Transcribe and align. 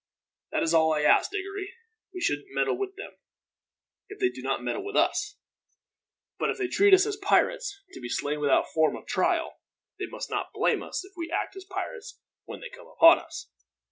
"That 0.51 0.63
is 0.63 0.73
all 0.73 0.91
I 0.93 1.03
ask, 1.03 1.29
Diggory. 1.29 1.75
We 2.11 2.21
shan't 2.21 2.45
meddle 2.49 2.75
with 2.75 2.95
them, 2.95 3.11
if 4.09 4.17
they 4.19 4.29
do 4.29 4.41
not 4.41 4.63
meddle 4.63 4.83
with 4.83 4.95
us; 4.95 5.37
but 6.39 6.49
if 6.49 6.57
they 6.57 6.65
treat 6.67 6.95
us 6.95 7.05
as 7.05 7.17
pirates, 7.17 7.79
to 7.93 7.99
be 7.99 8.09
slain 8.09 8.39
without 8.39 8.71
form 8.73 8.95
of 8.95 9.05
trial, 9.05 9.59
they 9.99 10.07
must 10.07 10.31
not 10.31 10.53
blame 10.55 10.81
us 10.81 11.05
if 11.05 11.13
we 11.15 11.29
act 11.31 11.55
as 11.55 11.65
pirates 11.65 12.19
when 12.45 12.61
they 12.61 12.69
come 12.69 12.87
upon 12.87 13.19
us. 13.19 13.51